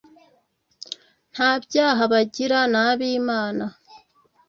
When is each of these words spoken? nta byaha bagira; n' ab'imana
nta 1.33 1.51
byaha 1.63 2.03
bagira; 2.13 2.59
n' 2.73 2.81
ab'imana 2.87 3.65